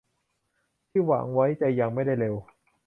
[0.89, 2.35] ที่หวังไว้จะยังไม่ได้เร็ว